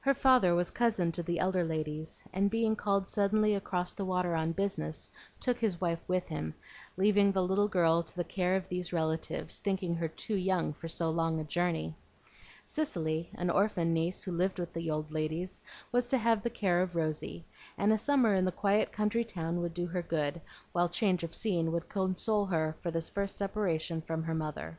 Her 0.00 0.12
father 0.12 0.54
was 0.54 0.70
cousin 0.70 1.12
to 1.12 1.22
the 1.22 1.38
elder 1.38 1.64
ladies, 1.64 2.22
and 2.30 2.50
being 2.50 2.76
called 2.76 3.06
suddenly 3.06 3.54
across 3.54 3.94
the 3.94 4.04
water 4.04 4.34
on 4.34 4.52
business, 4.52 5.10
took 5.40 5.56
his 5.56 5.80
wife 5.80 6.06
with 6.06 6.28
him, 6.28 6.52
leaving 6.98 7.32
the 7.32 7.42
little 7.42 7.68
girl 7.68 8.02
to 8.02 8.14
the 8.16 8.22
care 8.22 8.54
of 8.54 8.68
these 8.68 8.92
relatives, 8.92 9.60
thinking 9.60 9.94
her 9.94 10.08
too 10.08 10.34
young 10.34 10.74
for 10.74 10.88
so 10.88 11.08
long 11.08 11.40
a 11.40 11.44
journey. 11.44 11.94
Cicely, 12.66 13.30
an 13.36 13.48
orphan 13.48 13.94
niece 13.94 14.22
who 14.24 14.32
lived 14.32 14.58
with 14.58 14.74
the 14.74 14.90
old 14.90 15.10
ladies, 15.10 15.62
was 15.90 16.06
to 16.08 16.18
have 16.18 16.42
the 16.42 16.50
care 16.50 16.82
of 16.82 16.94
Rosy; 16.94 17.46
and 17.78 17.94
a 17.94 17.96
summer 17.96 18.34
in 18.34 18.44
the 18.44 18.52
quiet 18.52 18.92
country 18.92 19.24
town 19.24 19.62
would 19.62 19.72
do 19.72 19.86
her 19.86 20.02
good, 20.02 20.42
while 20.72 20.90
change 20.90 21.24
of 21.24 21.34
scene 21.34 21.72
would 21.72 21.88
console 21.88 22.44
her 22.44 22.76
for 22.82 22.90
this 22.90 23.08
first 23.08 23.38
separation 23.38 24.02
from 24.02 24.24
her 24.24 24.34
mother. 24.34 24.76